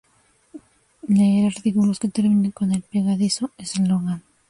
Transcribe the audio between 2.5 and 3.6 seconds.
con el pegadizo